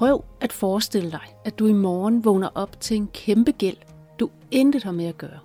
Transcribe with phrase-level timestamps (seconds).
[0.00, 3.76] Prøv at forestille dig, at du i morgen vågner op til en kæmpe gæld,
[4.20, 5.38] du intet har med at gøre.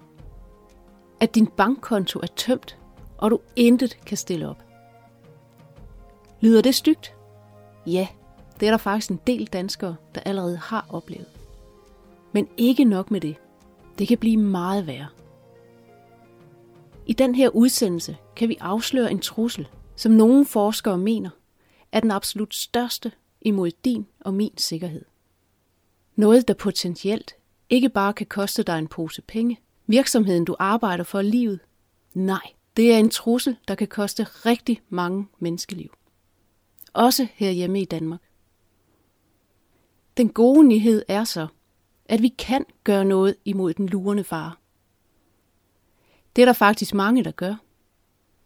[1.20, 2.78] At din bankkonto er tømt,
[3.18, 4.64] og du intet kan stille op.
[6.42, 7.16] Lyder det stygt?
[7.88, 8.08] Ja,
[8.60, 11.28] det er der faktisk en del danskere, der allerede har oplevet.
[12.32, 13.36] Men ikke nok med det.
[14.00, 15.08] Det kan blive meget værre.
[17.06, 21.30] I den her udsendelse kan vi afsløre en trussel, som nogle forskere mener
[21.92, 23.12] er den absolut største
[23.46, 25.06] imod din og min sikkerhed.
[26.16, 27.36] Noget, der potentielt
[27.70, 31.60] ikke bare kan koste dig en pose penge, virksomheden du arbejder for livet.
[32.14, 35.90] Nej, det er en trussel, der kan koste rigtig mange menneskeliv.
[36.94, 38.22] Også herhjemme i Danmark.
[40.18, 41.48] Den gode nyhed er så,
[42.06, 44.52] at vi kan gøre noget imod den lurende fare.
[46.36, 47.56] Det er der faktisk mange, der gør.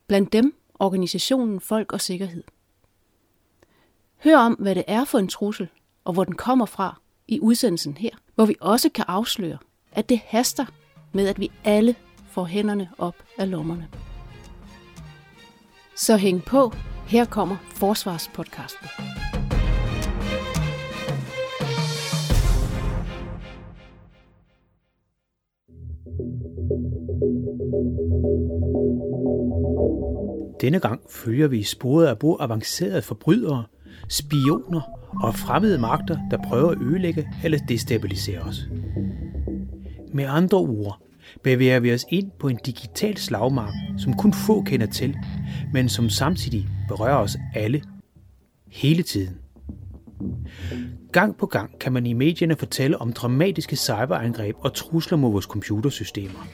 [0.08, 2.44] Blandt dem organisationen Folk og Sikkerhed.
[4.24, 5.68] Hør om, hvad det er for en trussel,
[6.06, 9.58] og hvor den kommer fra i udsendelsen her, hvor vi også kan afsløre,
[9.92, 10.66] at det haster
[11.14, 11.96] med, at vi alle
[12.32, 13.88] får hænderne op af lommerne.
[15.96, 16.74] Så hæng på,
[17.08, 18.88] her kommer Forsvarspodcasten.
[30.62, 33.64] Denne gang følger vi sporet af både avancerede forbrydere,
[34.08, 34.82] spioner
[35.24, 38.68] og fremmede magter, der prøver at ødelægge eller destabilisere os.
[40.14, 41.02] Med andre ord
[41.44, 45.18] bevæger vi os ind på en digital slagmark, som kun få kender til,
[45.74, 47.82] men som samtidig berører os alle.
[48.68, 49.38] Hele tiden.
[51.12, 55.46] Gang på gang kan man i medierne fortælle om dramatiske cyberangreb og trusler mod vores
[55.46, 56.48] computersystemer.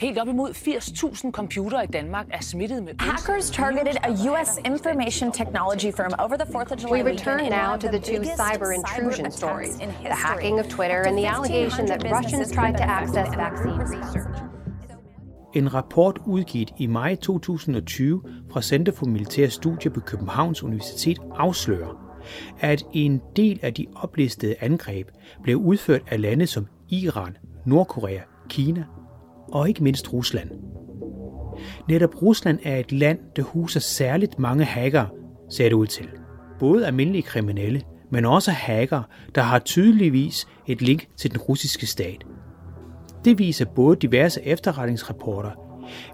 [0.00, 4.50] Helt op imod 80.000 computere i Danmark er smittet med Hackers targeted a U.S.
[4.64, 8.68] information technology firm over the 4th of July We return now to the two cyber
[8.78, 9.74] intrusion stories
[10.14, 14.42] the hacking of Twitter and the allegation that Russians tried to access vaccine research.
[15.54, 18.22] En rapport udgivet i maj 2020
[18.52, 22.20] fra Center for Militære Studier på Københavns Universitet afslører,
[22.60, 25.08] at en del af de oplistede angreb
[25.42, 28.84] blev udført af lande som Iran, Nordkorea, Kina
[29.52, 30.50] og ikke mindst Rusland.
[31.88, 35.08] Netop Rusland er et land, der huser særligt mange hackere,
[35.50, 36.08] ser det ud til.
[36.58, 39.02] Både almindelige kriminelle, men også hackere,
[39.34, 42.24] der har tydeligvis et link til den russiske stat.
[43.24, 45.50] Det viser både diverse efterretningsrapporter,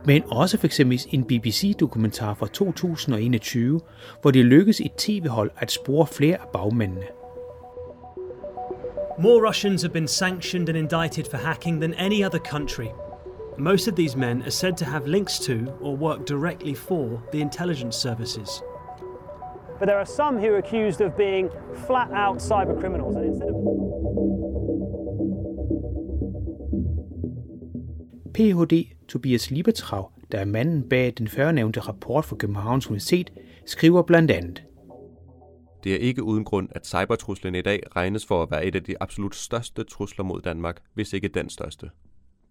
[0.05, 0.81] men også f.eks.
[0.81, 3.81] en BBC-dokumentar fra 2021,
[4.23, 7.07] hvor det lykkedes et tv-hold at spore flere af bagmændene.
[9.19, 12.87] More Russians have been sanctioned and indicted for hacking than any other country.
[13.59, 17.41] Most of these men are said to have links to or work directly for the
[17.41, 18.63] intelligence services.
[19.79, 21.51] But there are some who are accused of being
[21.87, 23.17] flat out cyber criminals.
[23.17, 23.57] And instead of
[28.35, 28.93] Ph.D.
[29.09, 33.31] Tobias Liebetrav, der er manden bag den førnævnte rapport fra Københavns Universitet,
[33.67, 34.63] skriver blandt andet.
[35.85, 38.83] Det er ikke uden grund, at cybertruslen i dag regnes for at være et af
[38.83, 41.91] de absolut største trusler mod Danmark, hvis ikke den største.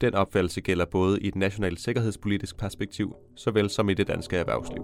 [0.01, 4.83] Den opfattelse gælder både i et nationalt sikkerhedspolitisk perspektiv, såvel som i det danske erhvervsliv.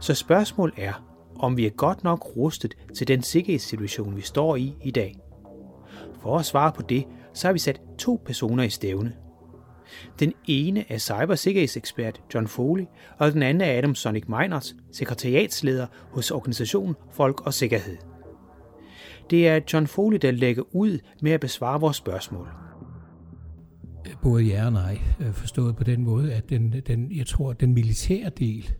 [0.00, 0.92] Så spørgsmålet er,
[1.38, 5.16] om vi er godt nok rustet til den sikkerhedssituation, vi står i i dag.
[6.22, 9.12] For at svare på det, så har vi sat to personer i stævne.
[10.18, 12.84] Den ene er cybersikkerhedsekspert John Foley,
[13.18, 18.09] og den anden er Adam Sonic Meiners, sekretariatsleder hos organisationen Folk og Sikkerhed.
[19.30, 22.48] Det er John Foley, der lægger ud med at besvare vores spørgsmål.
[24.22, 27.60] Både ja og nej, øh, forstået på den måde, at den, den, jeg tror, at
[27.60, 28.70] den militære del,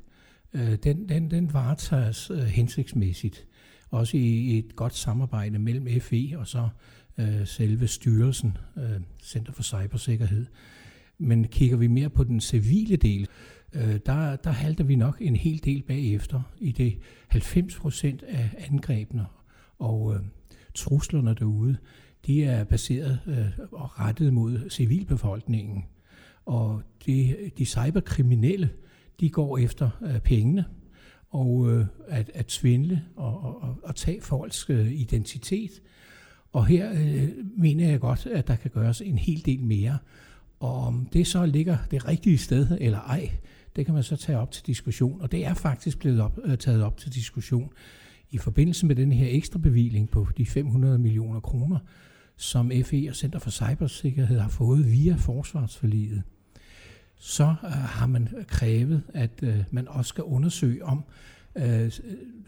[0.53, 3.47] øh, den, den, den varetages øh, hensigtsmæssigt.
[3.91, 6.69] Også i et godt samarbejde mellem FE og så
[7.45, 8.57] selve styrelsen,
[9.23, 10.47] Center for Cybersikkerhed.
[11.19, 13.29] Men kigger vi mere på den civile del,
[14.07, 16.99] der, der halter vi nok en hel del bagefter i det
[17.29, 19.27] 90 procent af angrebene
[19.79, 20.17] og
[20.75, 21.77] truslerne derude,
[22.27, 25.85] de er baseret øh, og rettet mod civilbefolkningen.
[26.47, 28.71] Og de, de cyberkriminelle,
[29.21, 30.65] de går efter øh, pengene
[31.31, 35.71] og øh, at, at svindle og, og, og tage folks øh, identitet.
[36.53, 39.99] Og her øh, mener jeg godt, at der kan gøres en hel del mere.
[40.61, 43.31] Og om det så ligger det rigtige sted eller ej,
[43.77, 45.21] det kan man så tage op til diskussion.
[45.21, 47.73] Og det er faktisk blevet op, øh, taget op til diskussion
[48.31, 51.79] i forbindelse med den her ekstra bevilling på de 500 millioner kroner,
[52.37, 56.23] som FE og Center for Cybersikkerhed har fået via forsvarsforliget,
[57.19, 61.05] så øh, har man krævet, at øh, man også skal undersøge om
[61.57, 61.91] øh,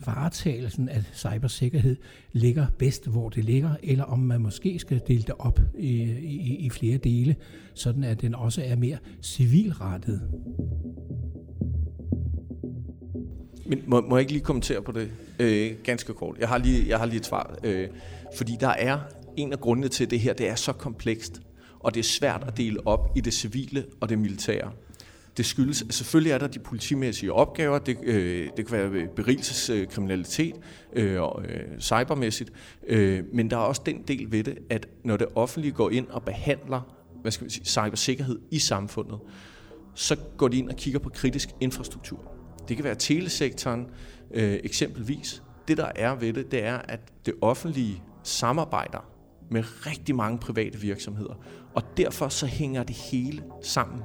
[0.06, 1.96] varetagelsen af cybersikkerhed
[2.32, 6.56] ligger bedst, hvor det ligger, eller om man måske skal dele det op i, i,
[6.56, 7.36] i flere dele,
[7.74, 10.22] sådan at den også er mere civilrettet.
[13.72, 16.36] Men må, må jeg ikke lige kommentere på det øh, ganske kort?
[16.38, 17.58] Jeg har lige, jeg har lige et svar.
[17.64, 17.88] Øh,
[18.36, 18.98] fordi der er
[19.36, 21.40] en af grundene til, at det her det er så komplekst,
[21.80, 24.72] og det er svært at dele op i det civile og det militære.
[25.36, 29.08] Det skyldes, at selvfølgelig er der de politimæssige opgaver, det, øh, det kan være øh,
[29.08, 30.54] berigelseskriminalitet,
[30.92, 32.52] øh, og, øh, cybermæssigt,
[32.88, 36.06] øh, men der er også den del ved det, at når det offentlige går ind
[36.08, 39.18] og behandler hvad skal vi sige, cybersikkerhed i samfundet,
[39.94, 42.41] så går de ind og kigger på kritisk infrastruktur.
[42.68, 43.86] Det kan være telesektoren
[44.30, 45.42] øh, eksempelvis.
[45.68, 49.04] Det der er ved det, det er, at det offentlige samarbejder
[49.50, 51.34] med rigtig mange private virksomheder,
[51.74, 54.00] og derfor så hænger det hele sammen.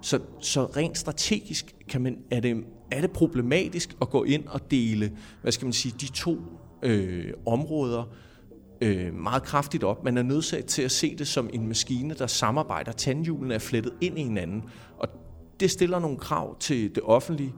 [0.00, 4.70] Så, så rent strategisk kan man, er, det, er det problematisk at gå ind og
[4.70, 5.12] dele,
[5.42, 6.38] hvad skal man sige, de to
[6.82, 8.04] øh, områder
[8.80, 10.04] øh, meget kraftigt op.
[10.04, 12.92] Man er nødsaget til at se det som en maskine, der samarbejder.
[12.92, 14.62] Tandhjulene er flettet ind i hinanden,
[14.98, 15.08] og
[15.60, 17.52] det stiller nogle krav til det offentlige,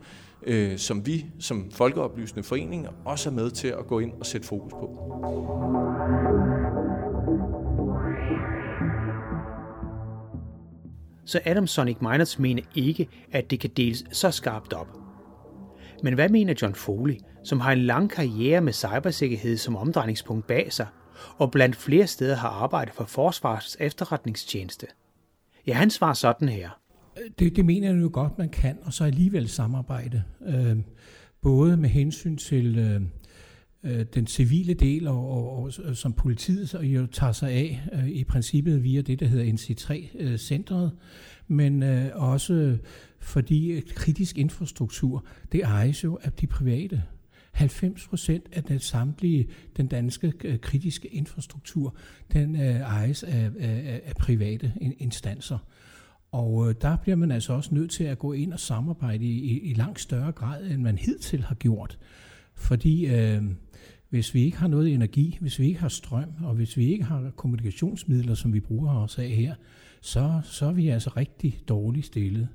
[0.46, 4.46] øh, som vi som folkeoplysende foreninger også er med til at gå ind og sætte
[4.46, 5.00] fokus på.
[11.26, 14.88] Så Adam Sonic Miners mener ikke, at det kan deles så skarpt op.
[16.02, 20.73] Men hvad mener John Foley, som har en lang karriere med cybersikkerhed som omdrejningspunkt bag
[20.73, 20.87] sig,
[21.38, 24.87] og blandt flere steder har arbejdet for Forsvarets efterretningstjeneste?
[25.67, 26.70] Ja, han svarer sådan her.
[27.38, 30.22] Det, det mener jeg jo godt, man kan, og så alligevel samarbejde.
[30.46, 30.76] Øh,
[31.40, 33.00] både med hensyn til øh,
[33.84, 38.08] øh den civile del, og, og, og som politiet så jo tager sig af øh,
[38.08, 40.99] i princippet via det, der hedder NC3-centret, øh,
[41.49, 42.78] men øh, også
[43.20, 47.02] fordi øh, kritisk infrastruktur, det ejes jo af de private.
[47.52, 51.96] 90 procent af den samtlige, den danske kritiske infrastruktur,
[52.32, 55.58] den øh, ejes af, af, af private instanser.
[56.35, 59.39] Og øh, der bliver man altså også nødt til at gå ind og samarbejde i,
[59.39, 61.99] i, i langt større grad, end man hidtil har gjort.
[62.55, 63.43] Fordi øh,
[64.11, 67.05] hvis vi ikke har noget energi, hvis vi ikke har strøm, og hvis vi ikke
[67.05, 69.55] har kommunikationsmidler, som vi bruger os af her,
[70.01, 72.49] så, så er vi altså rigtig dårligt stillet.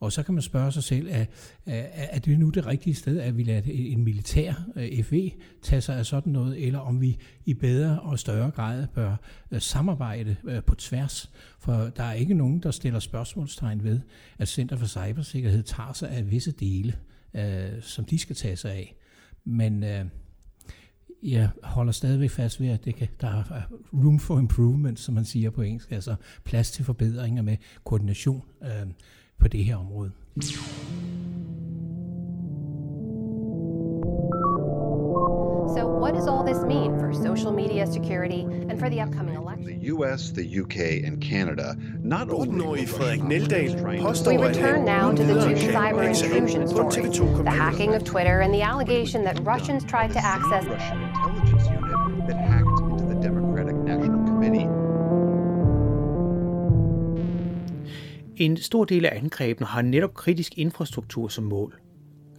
[0.00, 1.24] Og så kan man spørge sig selv, er,
[1.66, 5.30] er, det nu det rigtige sted, at vi lader en militær øh, FE FV
[5.62, 9.16] tage sig af sådan noget, eller om vi i bedre og større grad bør
[9.50, 11.30] øh, samarbejde øh, på tværs.
[11.58, 14.00] For der er ikke nogen, der stiller spørgsmålstegn ved,
[14.38, 16.94] at Center for Cybersikkerhed tager sig af visse dele,
[17.80, 18.96] som de skal tage sig af.
[19.44, 19.84] Men
[21.22, 23.62] jeg holder stadigvæk fast ved, at det kan, der er
[23.92, 26.14] room for improvement, som man siger på engelsk, altså
[26.44, 28.86] plads til forbedringer med koordination øh,
[29.38, 30.10] på det her område.
[35.74, 39.66] So, what does all this mean for social media security and for the upcoming election?
[39.66, 42.86] The US, the UK, and Canada not only.
[42.86, 48.40] Frederik Neldal We return now to the two cyber intrusion stories the hacking of Twitter
[48.40, 50.64] and the allegation that Russians tried to access.
[50.64, 51.87] Russian intelligence unit
[58.38, 61.80] En stor del af angrebene har netop kritisk infrastruktur som mål,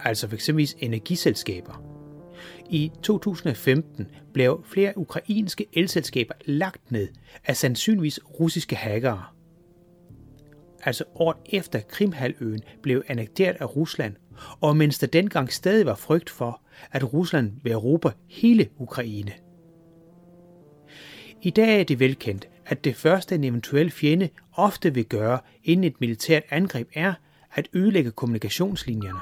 [0.00, 0.48] altså f.eks.
[0.78, 1.82] energiselskaber.
[2.70, 7.08] I 2015 blev flere ukrainske elselskaber lagt ned
[7.44, 9.24] af sandsynligvis russiske hackere.
[10.82, 14.16] Altså året efter Krimhaløen blev annekteret af Rusland,
[14.60, 19.32] og mens der dengang stadig var frygt for, at Rusland vil erobre hele Ukraine.
[21.42, 25.84] I dag er det velkendt, at det første en eventuel fjende ofte vil gøre inden
[25.84, 27.14] et militært angreb er
[27.52, 29.20] at ødelægge kommunikationslinjerne,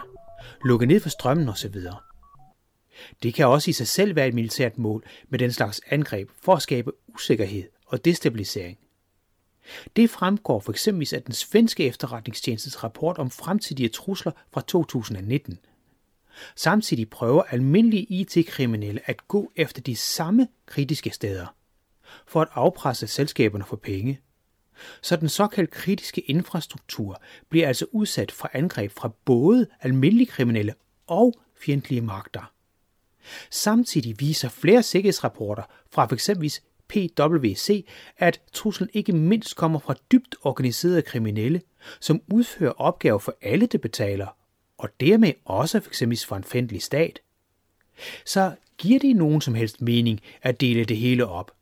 [0.64, 1.74] lukke ned for strømmen osv.
[3.22, 6.54] Det kan også i sig selv være et militært mål med den slags angreb for
[6.54, 8.78] at skabe usikkerhed og destabilisering.
[9.96, 15.58] Det fremgår for eksempel af den svenske efterretningstjenestes rapport om fremtidige trusler fra 2019.
[16.56, 21.46] Samtidig prøver almindelige IT-kriminelle at gå efter de samme kritiske steder
[22.26, 24.20] for at afpresse selskaberne for penge.
[25.02, 30.74] Så den såkaldt kritiske infrastruktur bliver altså udsat for angreb fra både almindelige kriminelle
[31.06, 32.52] og fjendtlige magter.
[33.50, 35.62] Samtidig viser flere sikkerhedsrapporter
[35.92, 36.30] fra f.eks.
[36.88, 37.86] PwC,
[38.18, 41.62] at truslen ikke mindst kommer fra dybt organiserede kriminelle,
[42.00, 44.26] som udfører opgaver for alle, det betaler,
[44.78, 46.24] og dermed også f.eks.
[46.26, 47.20] for en fjendtlig stat.
[48.24, 51.57] Så giver det nogen som helst mening at dele det hele op?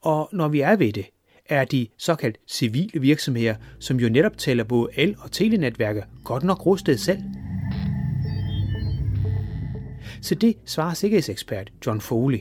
[0.00, 1.06] Og når vi er ved det,
[1.48, 6.66] er de såkaldt civile virksomheder, som jo netop tæller både el- og telenetværker, godt nok
[6.66, 7.22] rustet selv.
[10.22, 12.38] Så det svarer sikkerhedsekspert John Foley.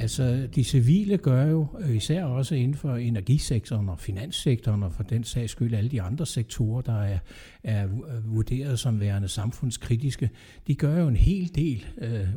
[0.00, 5.02] Altså, de civile gør jo øh, især også inden for energisektoren og finanssektoren, og for
[5.02, 7.18] den sags skyld alle de andre sektorer, der er,
[7.62, 7.86] er
[8.24, 10.30] vurderet som værende samfundskritiske,
[10.66, 12.28] de gør jo en hel del, øh,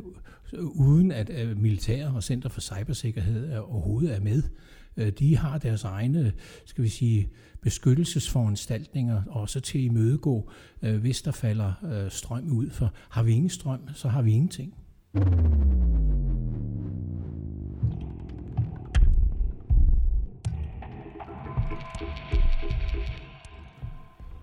[0.60, 4.42] uden at militær og Center for Cybersikkerhed øh, overhovedet er med.
[4.96, 6.32] Øh, de har deres egne,
[6.64, 7.28] skal vi sige,
[7.60, 10.50] beskyttelsesforanstaltninger også til at imødegå,
[10.82, 11.72] øh, hvis der falder
[12.08, 12.70] strøm ud.
[12.70, 14.74] For har vi ingen strøm, så har vi ingenting.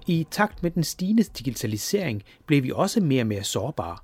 [0.07, 3.97] I takt med den stigende digitalisering blev vi også mere og mere sårbare.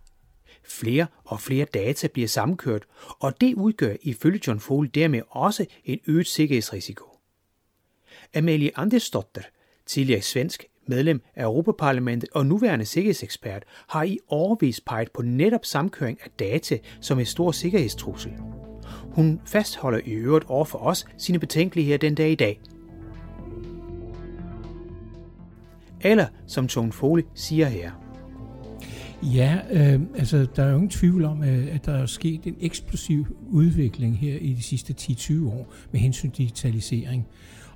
[0.67, 2.85] Flere og flere data bliver sammenkørt,
[3.19, 7.05] og det udgør ifølge John Foley dermed også en øget sikkerhedsrisiko.
[8.35, 9.41] Amalie Andersdotter,
[9.85, 16.19] tidligere svensk medlem af Europaparlamentet og nuværende sikkerhedsekspert, har i årvis peget på netop samkøring
[16.23, 18.33] af data som en stor sikkerhedstrussel.
[19.03, 22.59] Hun fastholder i øvrigt over for os sine betænkeligheder den dag i dag–
[26.05, 28.04] Eller som Tone Foley siger her.
[29.23, 32.55] Ja, øh, altså der er jo ingen tvivl om, øh, at der er sket en
[32.59, 37.27] eksplosiv udvikling her i de sidste 10-20 år med hensyn til digitalisering.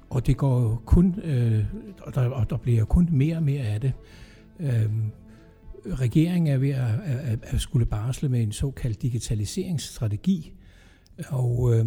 [0.10, 1.66] Og det går jo kun, øh,
[2.02, 3.94] og, der, og der bliver kun mere og mere af det.
[4.60, 4.90] Øh,
[5.86, 10.54] regeringen er ved at, at, at skulle barsle med en såkaldt digitaliseringsstrategi,
[11.28, 11.86] og øh,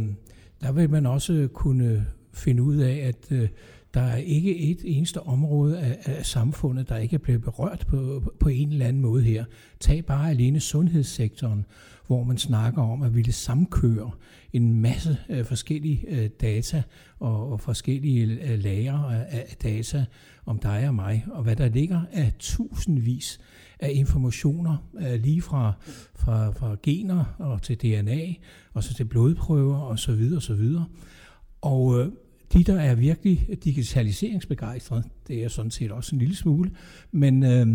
[0.60, 3.48] der vil man også kunne finde ud af, at øh,
[3.94, 8.22] der er ikke et eneste område af, af samfundet, der ikke er blevet berørt på,
[8.40, 9.44] på en eller anden måde her.
[9.80, 11.66] Tag bare alene sundhedssektoren,
[12.06, 14.10] hvor man snakker om at ville samkøre
[14.52, 16.82] en masse øh, forskellige øh, data
[17.18, 20.04] og, og forskellige øh, lager af, af data
[20.46, 23.40] om dig og mig, og hvad der ligger af tusindvis
[23.78, 25.72] af informationer, øh, lige fra,
[26.14, 28.34] fra, fra gener og til DNA,
[28.72, 29.90] og så til blodprøver osv.
[29.92, 30.84] Og, så videre, og, så videre.
[31.60, 32.08] og øh,
[32.52, 36.70] de, der er virkelig digitaliseringsbegejstrede, det er sådan set også en lille smule,
[37.12, 37.66] men øh,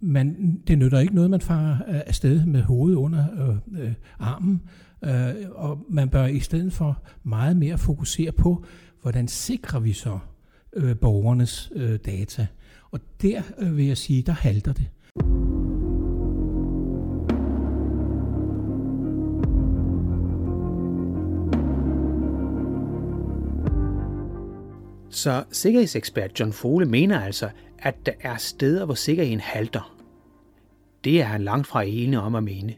[0.00, 4.62] man, det nytter ikke noget, man farer øh, afsted med hovedet under øh, øh, armen,
[5.04, 8.64] øh, og man bør i stedet for meget mere fokusere på,
[9.02, 10.18] hvordan sikrer vi så
[10.72, 12.46] øh, borgernes øh, data.
[12.90, 14.90] Og der øh, vil jeg sige, der halter det.
[25.10, 29.96] Så sikkerhedsekspert John Fole mener altså, at der er steder, hvor sikkerheden halter.
[31.04, 32.74] Det er han langt fra enig om at mene.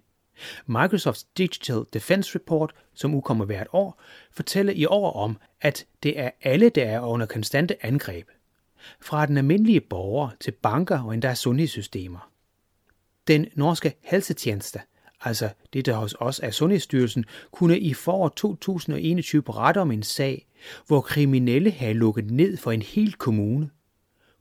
[0.66, 6.30] Microsofts Digital Defense Report, som udkommer hvert år, fortæller i år om, at det er
[6.42, 8.28] alle, der er under konstante angreb.
[9.00, 12.30] Fra den almindelige borger til banker og endda sundhedssystemer.
[13.28, 14.80] Den norske helsetjeneste,
[15.20, 20.46] altså det der hos os er Sundhedsstyrelsen, kunne i foråret 2021 berette om en sag,
[20.86, 23.70] hvor kriminelle havde lukket ned for en hel kommune.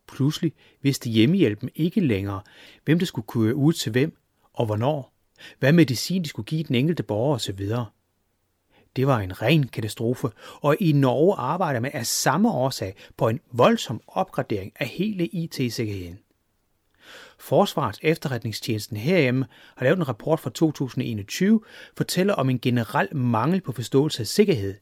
[0.08, 2.42] Pludselig vidste hjemmehjælpen ikke længere,
[2.86, 4.18] hvem der skulle køre ud til hvem
[4.54, 5.14] og hvornår,
[5.60, 7.70] hvad medicin de skulle give den enkelte borger osv.
[8.96, 10.30] Det var en ren katastrofe,
[10.62, 16.20] og i Norge arbejder man af samme årsag på en voldsom opgradering af hele IT-sikkerheden.
[17.40, 21.62] Forsvarets efterretningstjenesten herhjemme har lavet en rapport fra 2021,
[21.98, 24.76] fortæller om en generel mangel på forståelse af sikkerhed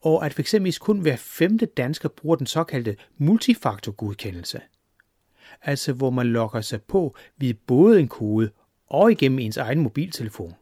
[0.00, 0.78] og at f.eks.
[0.78, 4.60] kun hver femte dansker bruger den såkaldte multifaktorgodkendelse.
[5.62, 8.50] Altså hvor man logger sig på via både en kode
[8.86, 10.54] og igennem ens egen mobiltelefon.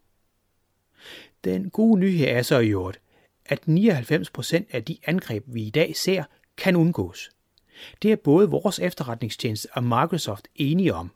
[1.45, 3.01] Den gode nyhed er så i øvrigt,
[3.47, 6.25] at 99% af de angreb, vi i dag ser,
[6.57, 7.31] kan undgås.
[8.03, 11.11] Det er både vores efterretningstjeneste og Microsoft enige om.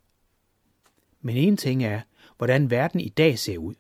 [1.21, 2.01] Men en ting er,
[2.37, 3.75] hvordan verden i dag ser ud.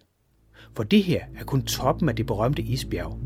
[0.77, 3.19] For det her er kun toppen af det berømte isbjerg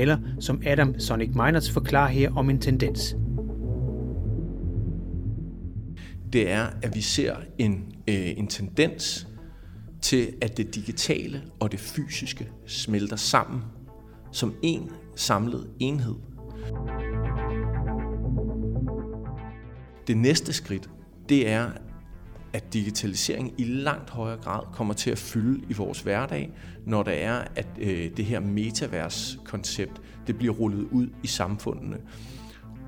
[0.00, 3.16] eller som Adam Sonic Miners forklarer her om en tendens.
[6.32, 9.28] Det er, at vi ser en, øh, en tendens
[10.02, 13.62] til, at det digitale og det fysiske smelter sammen
[14.32, 16.14] som en samlet enhed.
[20.06, 20.90] Det næste skridt,
[21.28, 21.70] det er,
[22.52, 26.52] at digitalisering i langt højere grad kommer til at fylde i vores hverdag,
[26.84, 31.96] når det er, at øh, det her metavers-koncept det bliver rullet ud i samfundene.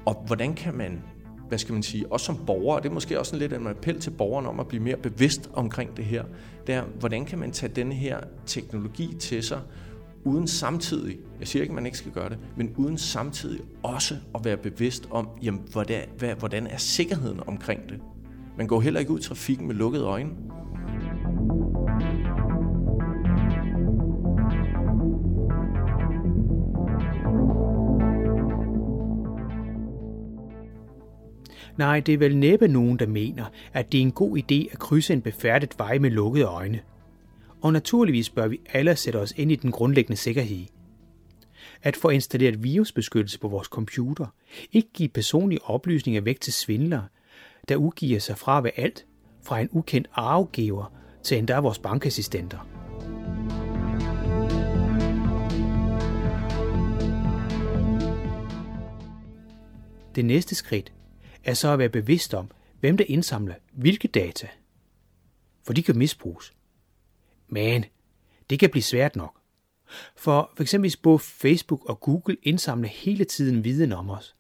[0.07, 1.03] Og hvordan kan man,
[1.49, 3.67] hvad skal man sige, også som borger, og det er måske også en lidt en
[3.67, 6.25] appel til borgerne om at blive mere bevidst omkring det her,
[6.67, 9.61] det er, hvordan kan man tage denne her teknologi til sig,
[10.25, 14.17] uden samtidig, jeg siger ikke, at man ikke skal gøre det, men uden samtidig også
[14.35, 18.01] at være bevidst om, jamen, hvordan, hvad, hvordan er sikkerheden omkring det.
[18.59, 20.31] Man går heller ikke ud i trafikken med lukkede øjne.
[31.77, 34.79] Nej, det er vel næppe nogen, der mener, at det er en god idé at
[34.79, 36.81] krydse en befærdet vej med lukkede øjne.
[37.61, 40.67] Og naturligvis bør vi alle sætte os ind i den grundlæggende sikkerhed.
[41.83, 44.27] At få installeret virusbeskyttelse på vores computer,
[44.73, 47.05] ikke give personlige oplysninger væk til svindlere,
[47.69, 49.07] der udgiver sig fra ved alt,
[49.43, 52.59] fra en ukendt arvegiver til endda vores bankassistenter.
[60.15, 60.93] Det næste skridt
[61.45, 64.49] er så at være bevidst om, hvem der indsamler hvilke data.
[65.67, 66.53] For de kan misbruges.
[67.49, 67.85] Men
[68.51, 69.41] det kan blive svært nok.
[70.17, 70.73] For f.eks.
[70.73, 74.37] hvis både Facebook og Google indsamler hele tiden viden om os.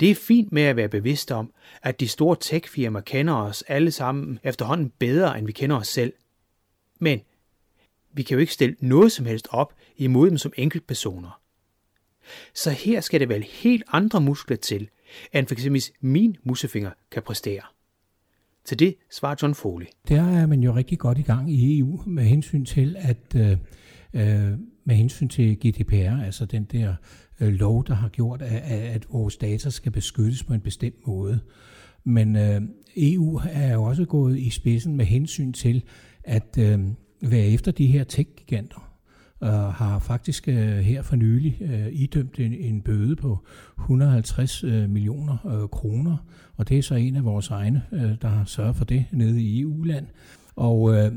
[0.00, 1.52] Det er fint med at være bevidst om,
[1.82, 6.12] at de store techfirmaer kender os alle sammen efterhånden bedre, end vi kender os selv.
[7.00, 7.20] Men
[8.12, 11.40] vi kan jo ikke stille noget som helst op imod dem som enkeltpersoner.
[12.54, 14.88] Så her skal det vel helt andre muskler til,
[15.32, 17.62] end for eksempel min musefinger kan præstere.
[18.64, 19.86] Til det svarer John Foley.
[20.08, 23.56] Der er man jo rigtig godt i gang i EU med hensyn til, at øh,
[24.14, 26.94] øh med hensyn til GDPR, altså den der
[27.42, 31.40] øh, lov, der har gjort, at, at vores data skal beskyttes på en bestemt måde.
[32.04, 32.60] Men øh,
[32.96, 35.82] EU er jo også gået i spidsen med hensyn til
[36.24, 36.80] at øh,
[37.22, 38.92] være efter de her tech-giganter
[39.40, 43.38] og har faktisk øh, her for nylig øh, idømt en, en bøde på
[43.78, 46.16] 150 øh, millioner øh, kroner,
[46.56, 49.42] og det er så en af vores egne, øh, der har sørget for det nede
[49.42, 50.06] i EU-land.
[50.56, 51.12] Og øh,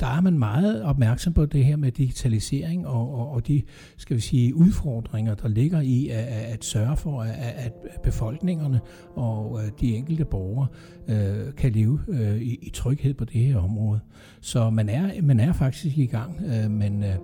[0.00, 3.62] der er man meget opmærksom på det her med digitalisering og, og, og de
[3.96, 8.80] skal vi sige, udfordringer, der ligger i at, at sørge for, at, at befolkningerne
[9.14, 10.66] og øh, de enkelte borgere
[11.08, 14.00] øh, kan leve øh, i, i tryghed på det her område.
[14.40, 17.14] Så man er, man er faktisk i gang, øh, men øh,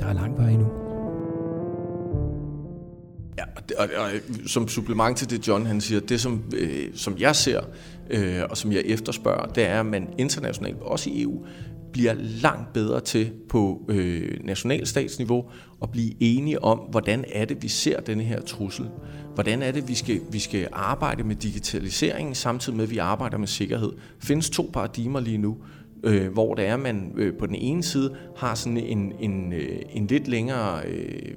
[0.00, 0.68] der er lang vej endnu.
[3.38, 3.44] Ja,
[3.78, 4.10] og, og, og
[4.46, 7.60] som supplement til det, John han siger, det som, øh, som jeg ser,
[8.10, 11.44] øh, og som jeg efterspørger, det er, at man internationalt, også i EU,
[11.92, 15.44] bliver langt bedre til på øh, nationalstatsniveau
[15.82, 18.86] at blive enige om, hvordan er det, vi ser denne her trussel.
[19.34, 23.38] Hvordan er det, vi skal, vi skal arbejde med digitaliseringen, samtidig med, at vi arbejder
[23.38, 23.92] med sikkerhed.
[24.18, 25.56] Findes to paradigmer lige nu,
[26.04, 29.78] øh, hvor det er, man øh, på den ene side har sådan en, en, øh,
[29.90, 31.34] en lidt længere øh,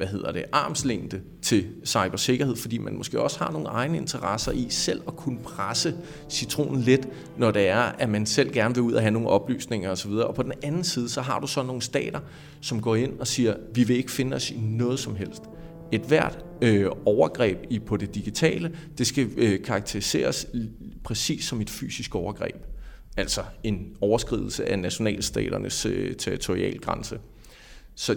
[0.00, 4.66] hvad hedder det, armslængde til cybersikkerhed, fordi man måske også har nogle egne interesser i
[4.70, 5.94] selv at kunne presse
[6.28, 9.90] citronen lidt, når det er, at man selv gerne vil ud og have nogle oplysninger
[9.90, 10.10] osv.
[10.10, 12.20] Og på den anden side, så har du så nogle stater,
[12.60, 15.42] som går ind og siger, vi vil ikke finde os i noget som helst.
[15.92, 20.46] Et hvert øh, overgreb i på det digitale, det skal øh, karakteriseres
[21.04, 22.69] præcis som et fysisk overgreb.
[23.20, 27.18] Altså en overskridelse af nationalstaternes øh, territorialgrænse.
[27.94, 28.16] Så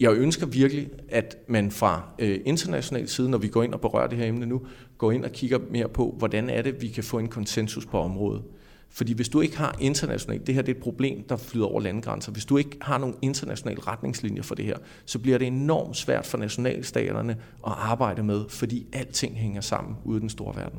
[0.00, 4.06] jeg ønsker virkelig, at man fra øh, international side, når vi går ind og berører
[4.06, 4.62] det her emne nu,
[4.98, 7.98] går ind og kigger mere på, hvordan er det, vi kan få en konsensus på
[7.98, 8.42] området.
[8.90, 11.80] Fordi hvis du ikke har internationalt, det her det er et problem, der flyder over
[11.80, 15.96] landegrænser, hvis du ikke har nogle internationale retningslinjer for det her, så bliver det enormt
[15.96, 17.32] svært for nationalstaterne
[17.66, 20.78] at arbejde med, fordi alting hænger sammen ude i den store verden.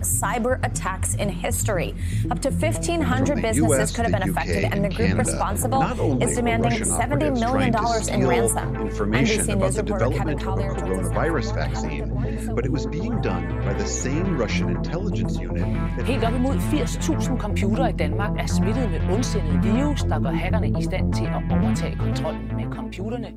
[0.00, 1.94] Cyber attacks in history.
[2.30, 5.82] Up to 1,500 businesses could have been affected, and the group responsible
[6.22, 7.74] is demanding $70 million
[8.14, 8.76] in ransom.
[8.86, 13.86] Information about the development of the coronavirus vaccine, but it was being done by the
[13.86, 15.64] same Russian intelligence unit.
[16.06, 20.68] Helt op imod 80.000 computere i Danmark er smittet med ondsindede virus, der gør hackerne
[20.80, 23.32] i stand til at overtage kontrollen med computerne.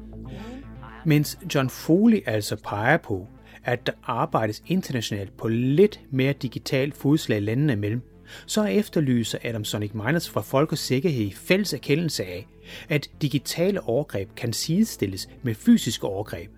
[1.06, 3.28] Mens John Foley altså peger på,
[3.68, 8.02] at der arbejdes internationalt på lidt mere digitalt fodslag landene imellem,
[8.46, 12.48] så efterlyser Adam Sonic Miners fra Folk og Sikkerhed i fælles erkendelse af,
[12.90, 16.52] at digitale overgreb kan sidestilles med fysiske overgreb.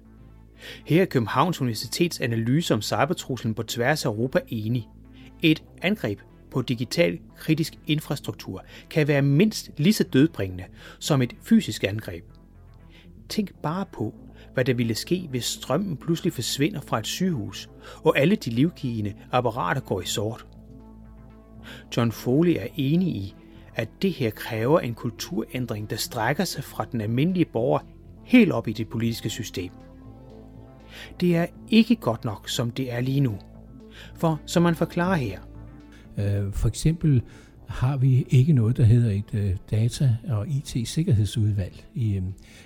[0.85, 4.87] Her er Københavns Universitets analyse om cybertruslen på tværs af Europa enig.
[5.41, 6.19] Et angreb
[6.51, 10.63] på digital kritisk infrastruktur kan være mindst lige så dødbringende
[10.99, 12.23] som et fysisk angreb.
[13.29, 14.13] Tænk bare på,
[14.53, 17.69] hvad der ville ske, hvis strømmen pludselig forsvinder fra et sygehus,
[18.03, 20.45] og alle de livgivende apparater går i sort.
[21.97, 23.35] John Foley er enig i,
[23.75, 27.79] at det her kræver en kulturændring, der strækker sig fra den almindelige borger
[28.23, 29.71] helt op i det politiske system.
[31.19, 33.37] Det er ikke godt nok, som det er lige nu.
[34.15, 35.39] For som man forklarer her.
[36.17, 37.21] Øh, for eksempel
[37.69, 41.85] har vi ikke noget, der hedder et øh, data- og IT-sikkerhedsudvalg.
[41.95, 42.23] I, øh,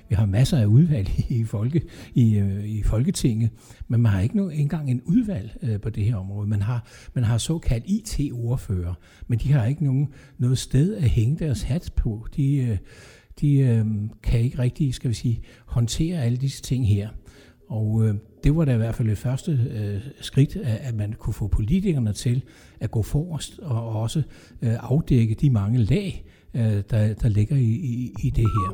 [0.09, 1.81] vi har masser af udvalg i, folke,
[2.13, 3.49] i, øh, i Folketinget,
[3.87, 6.49] men man har ikke nogen, engang en udvalg på det her område.
[6.49, 8.93] Man har, man har såkaldt IT-ordfører,
[9.27, 12.27] men de har ikke nogen, noget sted at hænge deres hat på.
[12.35, 12.77] De,
[13.41, 13.85] de
[14.23, 17.09] kan ikke rigtig, skal vi sige, håndtere alle disse ting her.
[17.73, 21.13] Og øh, det var da i hvert fald det første øh, skridt, at, at man
[21.13, 22.43] kunne få politikerne til
[22.79, 24.23] at gå forrest og også
[24.61, 28.69] øh, afdække de mange lag, øh, der, der ligger i, i, i det her.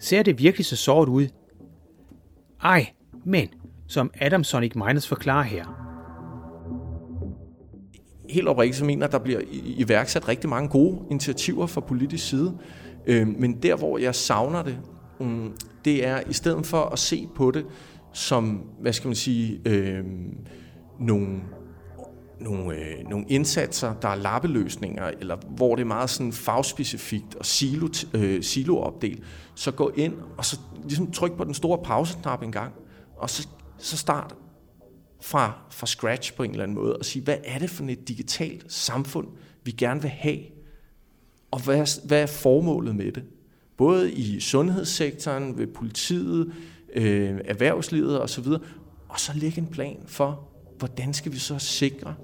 [0.00, 1.26] Ser det virkelig så sort ud?
[2.66, 2.86] Ej,
[3.24, 3.48] men
[3.86, 5.64] som Adam Sonic Miners forklarer her.
[8.30, 12.58] Helt oprigtigt så mener, at der bliver iværksat rigtig mange gode initiativer fra politisk side.
[13.06, 14.78] Øhm, men der, hvor jeg savner det,
[15.20, 15.52] mm,
[15.84, 17.66] det er i stedet for at se på det
[18.12, 20.04] som, hvad skal man sige, øh,
[21.00, 21.40] nogle
[22.40, 27.46] nogle, øh, nogle indsatser, der er lappeløsninger, eller hvor det er meget sådan fagspecifikt og
[27.46, 29.22] silo, øh, siloopdelt,
[29.54, 32.72] så gå ind og så ligesom tryk på den store pauseknap en gang,
[33.16, 34.34] og så, så start
[35.20, 38.08] fra, fra scratch på en eller anden måde, og sige, hvad er det for et
[38.08, 39.26] digitalt samfund,
[39.64, 40.38] vi gerne vil have,
[41.50, 43.24] og hvad hvad er formålet med det?
[43.76, 46.52] Både i sundhedssektoren, ved politiet,
[46.94, 48.46] øh, erhvervslivet osv.,
[49.08, 52.14] og så lægge en plan for, hvordan skal vi så sikre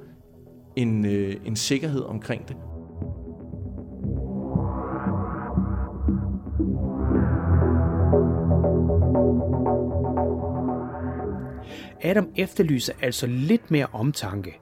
[0.77, 2.57] en, øh, en sikkerhed omkring det?
[12.03, 14.61] Adam efterlyser altså lidt mere omtanke.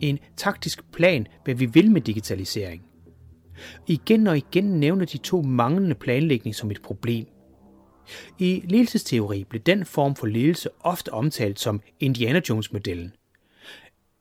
[0.00, 2.82] En taktisk plan, hvad vi vil med digitalisering.
[3.86, 7.26] Igen og igen nævner de to manglende planlægning som et problem.
[8.38, 13.12] I ledelsesteori blev den form for ledelse ofte omtalt som Indiana Jones-modellen.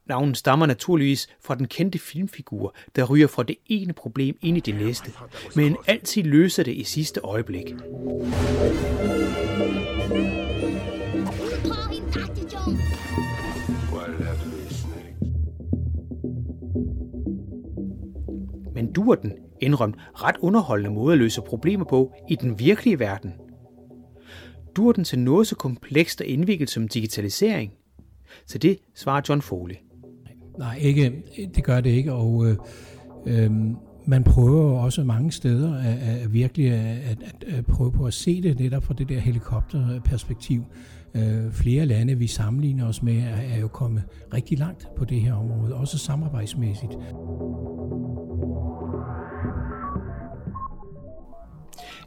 [0.05, 4.59] Navnet stammer naturligvis fra den kendte filmfigur, der ryger fra det ene problem ind i
[4.59, 5.11] det næste,
[5.55, 7.73] men altid løser det i sidste øjeblik.
[18.75, 22.99] Men du er den, indrømt, ret underholdende måde at løse problemer på i den virkelige
[22.99, 23.33] verden.
[24.75, 27.71] Du er den til noget så komplekst og indviklet som digitalisering?
[28.45, 29.75] Så det svarer John Foley.
[30.57, 31.23] Nej, ikke,
[31.55, 32.57] det gør det ikke, og øh,
[33.25, 33.51] øh,
[34.05, 38.41] man prøver også mange steder at, at virkelig at, at, at prøve på at se
[38.41, 40.63] det netop fra det der helikopterperspektiv.
[41.15, 45.21] Øh, flere lande, vi sammenligner os med, er, er jo kommet rigtig langt på det
[45.21, 46.91] her område, også samarbejdsmæssigt.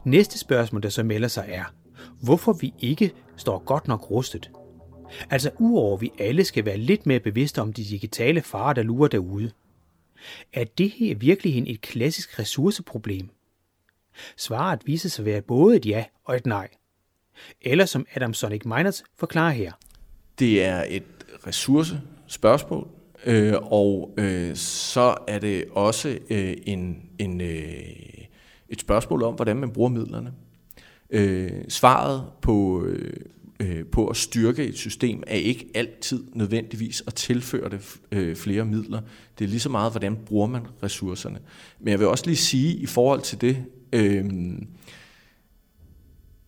[0.05, 1.73] Næste spørgsmål, der så melder sig er,
[2.21, 4.51] hvorfor vi ikke står godt nok rustet.
[5.29, 9.07] Altså uover vi alle skal være lidt mere bevidste om de digitale farer, der lurer
[9.07, 9.51] derude.
[10.53, 13.29] Er det her virkelig et klassisk ressourceproblem?
[14.37, 16.67] Svaret viser sig at være både et ja og et nej.
[17.61, 19.71] Eller som Adam Sonic Miners forklarer her.
[20.39, 21.03] Det er et
[21.47, 22.87] ressourcespørgsmål,
[23.25, 27.67] øh, og øh, så er det også øh, en, en, øh,
[28.69, 30.33] et spørgsmål om, hvordan man bruger midlerne.
[31.09, 33.13] Øh, svaret på, øh,
[33.59, 38.65] øh, på at styrke et system er ikke altid nødvendigvis at tilføre det øh, flere
[38.65, 39.01] midler.
[39.39, 41.39] Det er lige så meget, hvordan bruger man ressourcerne.
[41.79, 44.25] Men jeg vil også lige sige, i forhold til det, øh,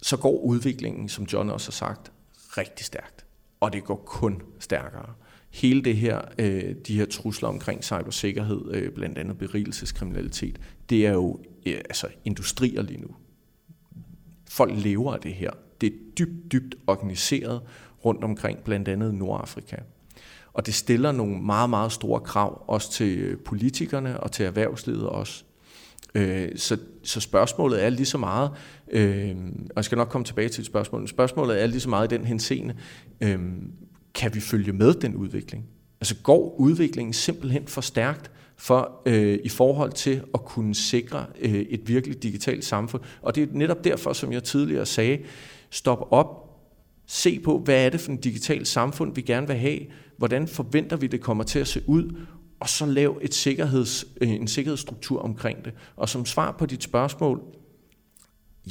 [0.01, 2.11] så går udviklingen, som John også har sagt,
[2.57, 3.25] rigtig stærkt.
[3.59, 5.13] Og det går kun stærkere.
[5.49, 11.11] Hele det her, øh, de her trusler omkring cybersikkerhed, øh, blandt andet berigelseskriminalitet, det er
[11.11, 13.15] jo øh, altså industrier lige nu.
[14.59, 17.61] Folk lever af det her det er dybt, dybt organiseret
[18.05, 19.75] rundt omkring, blandt andet Nordafrika.
[20.53, 25.09] Og det stiller nogle meget, meget store krav, også til øh, politikerne og til erhvervslivet
[25.09, 25.43] også.
[26.15, 28.51] Øh, så, så spørgsmålet er lige så meget,
[28.91, 29.35] øh,
[29.69, 32.15] og jeg skal nok komme tilbage til et spørgsmål, spørgsmålet er lige så meget i
[32.15, 32.75] den henseende,
[33.21, 33.39] øh,
[34.13, 35.65] kan vi følge med den udvikling?
[36.01, 41.51] Altså går udviklingen simpelthen for stærkt for øh, i forhold til at kunne sikre øh,
[41.51, 43.01] et virkelig digitalt samfund?
[43.21, 45.19] Og det er netop derfor, som jeg tidligere sagde,
[45.69, 46.49] Stop op,
[47.07, 49.79] se på, hvad er det for en digital samfund, vi gerne vil have,
[50.17, 52.25] hvordan forventer vi, det kommer til at se ud,
[52.59, 55.73] og så lav et sikkerheds, øh, en sikkerhedsstruktur omkring det.
[55.95, 57.41] Og som svar på dit spørgsmål,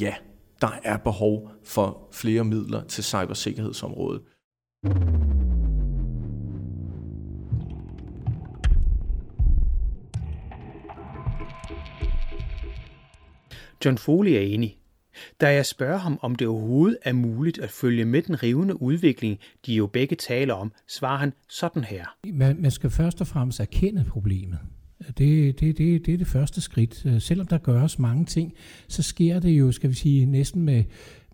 [0.00, 0.14] ja,
[0.60, 4.22] der er behov for flere midler til cybersikkerhedsområdet.
[13.84, 14.78] John Foley er enig.
[15.40, 19.38] Da jeg spørger ham, om det overhovedet er muligt at følge med den rivende udvikling,
[19.66, 22.04] de jo begge taler om, svarer han sådan her.
[22.32, 24.58] Man, man skal først og fremmest erkende problemet.
[25.18, 27.22] Det, det, det, det er det første skridt.
[27.22, 28.54] Selvom der gøres mange ting,
[28.88, 30.84] så sker det jo, skal vi sige, næsten med,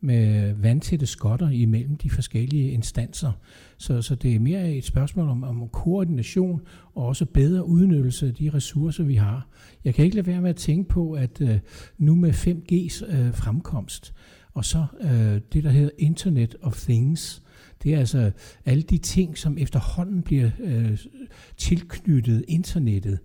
[0.05, 3.33] med vandtætte skotter imellem de forskellige instanser.
[3.79, 6.61] Så, så det er mere et spørgsmål om, om koordination
[6.95, 9.49] og også bedre udnyttelse af de ressourcer, vi har.
[9.85, 11.59] Jeg kan ikke lade være med at tænke på, at øh,
[11.99, 14.14] nu med 5G's øh, fremkomst,
[14.55, 17.43] og så øh, det, der hedder Internet of Things,
[17.83, 18.31] det er altså
[18.64, 20.99] alle de ting, som efterhånden bliver øh,
[21.57, 23.19] tilknyttet internettet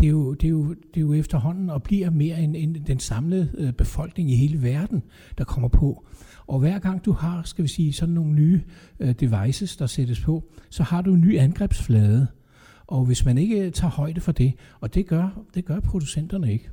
[0.00, 2.76] det er jo, det er jo, det er jo efterhånden og bliver mere end, end
[2.84, 5.02] den samlede øh, befolkning i hele verden,
[5.38, 6.04] der kommer på.
[6.46, 8.60] Og hver gang du har, skal vi sige, sådan nogle nye
[9.00, 12.26] øh, devices, der sættes på, så har du en ny angrebsflade.
[12.86, 16.52] Og hvis man ikke øh, tager højde for det, og det gør, det gør producenterne
[16.52, 16.70] ikke,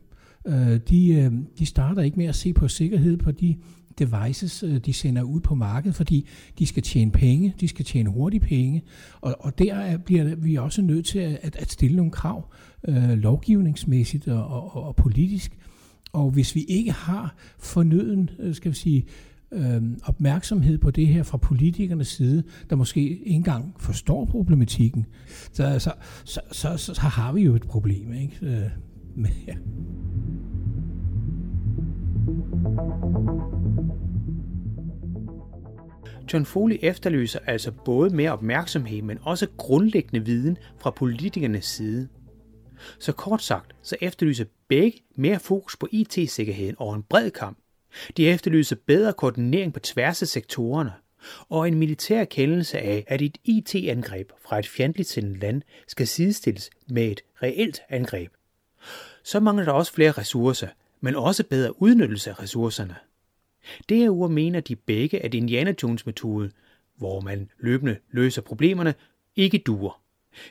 [0.90, 3.56] de, de starter ikke med at se på sikkerhed på de
[4.00, 6.28] devices, øh, de sender ud på markedet, fordi
[6.60, 8.84] de skal tjene penge, de skal tjene hurtige penge,
[9.22, 12.54] og, og der bliver vi også nødt til at, at stille nogle krav
[12.88, 15.58] øh, lovgivningsmæssigt og, og, og politisk.
[16.14, 19.06] Og hvis vi ikke har fornøden, øh, skal vi sige,
[19.52, 25.06] øh, opmærksomhed på det her fra politikernes side, der måske ikke engang forstår problematikken,
[25.52, 25.92] så, så,
[26.26, 28.14] så, så, så, har vi jo et problem.
[28.14, 28.38] Ikke?
[28.42, 28.70] Øh,
[29.16, 29.54] men, ja.
[36.34, 42.08] John Foley efterlyser altså både mere opmærksomhed, men også grundlæggende viden fra politikernes side.
[43.00, 47.58] Så kort sagt, så efterlyser begge mere fokus på IT-sikkerheden over en bred kamp.
[48.18, 50.92] De efterlyser bedre koordinering på tværs af sektorerne,
[51.50, 56.70] og en militær kendelse af, at et IT-angreb fra et fjendtligt sendt land skal sidestilles
[56.90, 58.32] med et reelt angreb.
[59.24, 60.68] Så mangler der også flere ressourcer,
[61.02, 62.96] men også bedre udnyttelse af ressourcerne.
[63.90, 66.52] Derudover mener de begge, at Indiana Jones metode,
[66.98, 68.94] hvor man løbende løser problemerne,
[69.36, 70.02] ikke duer.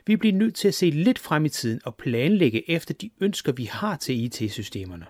[0.06, 3.52] Vi bliver nødt til at se lidt frem i tiden og planlægge efter de ønsker,
[3.52, 5.06] vi har til IT-systemerne.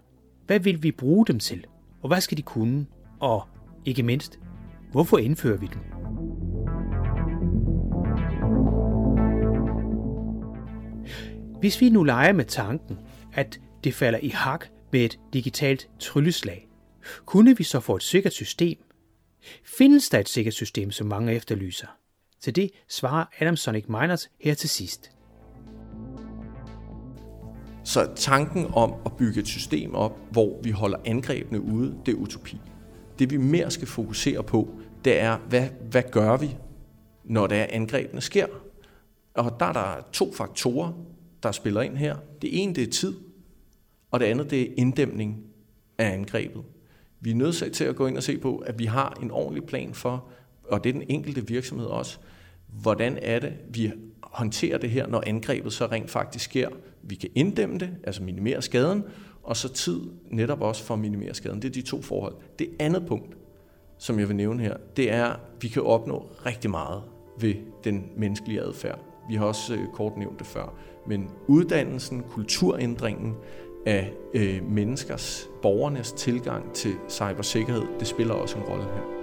[0.47, 1.67] Hvad vil vi bruge dem til?
[2.03, 2.87] Og hvad skal de kunne?
[3.21, 3.49] Og
[3.85, 4.39] ikke mindst,
[4.93, 5.81] hvorfor indfører vi dem?
[11.61, 12.99] Hvis vi nu leger med tanken,
[13.33, 16.69] at det falder i hak med et digitalt trylleslag,
[17.25, 18.79] kunne vi så få et sikkert system?
[19.65, 21.87] Findes der et sikkert system, som mange efterlyser?
[22.41, 25.11] Til det svarer Adam Sonic Miners her til sidst.
[27.85, 32.19] Så tanken om at bygge et system op, hvor vi holder angrebene ude, det er
[32.19, 32.61] utopi.
[33.19, 34.69] Det vi mere skal fokusere på,
[35.05, 36.57] det er, hvad, hvad gør vi,
[37.25, 38.47] når der angrebene sker?
[39.35, 40.93] Og der er der to faktorer,
[41.43, 42.17] der spiller ind her.
[42.43, 43.15] Det ene, det er tid,
[44.17, 45.45] og det andet, det er inddæmning
[45.99, 46.63] af angrebet.
[47.21, 49.65] Vi er nødt til at gå ind og se på, at vi har en ordentlig
[49.65, 50.25] plan for,
[50.65, 52.19] og det er den enkelte virksomhed også,
[52.83, 56.69] hvordan er det, vi håndterer det her, når angrebet så rent faktisk sker.
[57.03, 59.05] Vi kan inddæmme det, altså minimere skaden,
[59.43, 60.01] og så tid
[60.31, 61.63] netop også for at minimere skaden.
[61.63, 62.35] Det er de to forhold.
[62.59, 63.37] Det andet punkt,
[63.99, 67.03] som jeg vil nævne her, det er, at vi kan opnå rigtig meget
[67.41, 68.99] ved den menneskelige adfærd.
[69.29, 70.75] Vi har også øh, kort nævnt det før.
[71.07, 73.35] Men uddannelsen, kulturændringen,
[73.87, 79.17] af øh, menneskers, borgernes tilgang til cybersikkerhed, det spiller også en rolle her.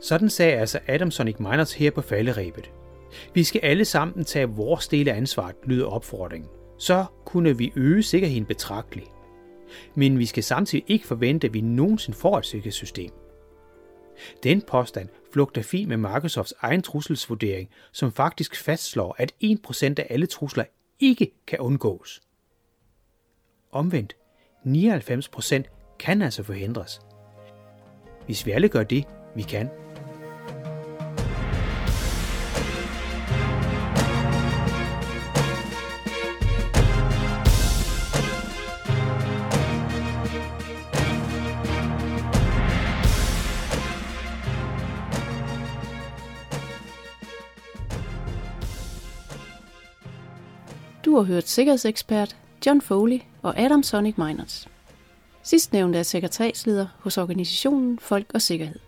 [0.00, 2.70] Sådan sagde altså Adam Sonic Miners her på falderæbet.
[3.34, 6.50] Vi skal alle sammen tage vores del af ansvaret, lyder opfordringen.
[6.78, 9.10] Så kunne vi øge sikkerheden betragteligt.
[9.94, 13.10] Men vi skal samtidig ikke forvente, at vi nogensinde får et sikkerhedssystem.
[14.42, 20.26] Den påstand flugter fint med Microsofts egen trusselsvurdering, som faktisk fastslår, at 1% af alle
[20.26, 20.64] trusler
[21.00, 22.20] ikke kan undgås.
[23.72, 24.16] Omvendt,
[24.66, 25.62] 99%
[25.98, 27.00] kan altså forhindres.
[28.26, 29.04] Hvis vi alle gør det,
[29.36, 29.68] vi kan,
[51.20, 54.68] har hørt sikkerhedsekspert John Foley og Adam Sonic Miners.
[55.42, 58.78] Sidstnævnte er sekretariatsleder hos organisationen Folk og Sikkerhed.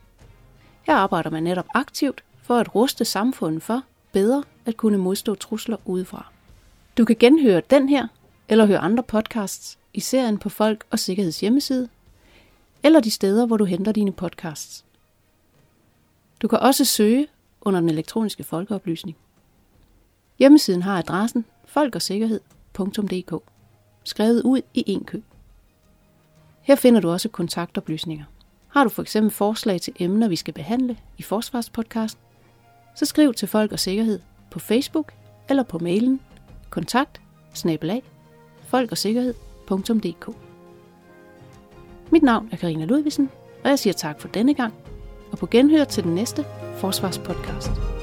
[0.82, 5.76] Her arbejder man netop aktivt for at ruste samfundet for bedre at kunne modstå trusler
[5.84, 6.26] udefra.
[6.98, 8.06] Du kan genhøre den her,
[8.48, 11.88] eller høre andre podcasts i serien på Folk og Sikkerheds hjemmeside,
[12.82, 14.84] eller de steder, hvor du henter dine podcasts.
[16.42, 17.26] Du kan også søge
[17.60, 19.16] under den elektroniske folkeoplysning.
[20.38, 23.34] Hjemmesiden har adressen folkogsikkerhed.dk,
[24.04, 25.20] skrevet ud i en kø.
[26.60, 28.24] Her finder du også kontaktoplysninger.
[28.68, 32.18] Har du for eksempel forslag til emner, vi skal behandle i Forsvarspodcast,
[32.94, 35.12] så skriv til Folk og Sikkerhed på Facebook
[35.48, 36.20] eller på mailen
[36.70, 37.20] kontakt
[37.54, 38.02] snabelag
[42.10, 43.30] Mit navn er Karina Ludvigsen,
[43.64, 44.74] og jeg siger tak for denne gang,
[45.32, 46.44] og på genhør til den næste
[46.76, 48.01] Forsvarspodcast.